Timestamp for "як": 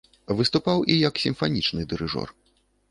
1.09-1.21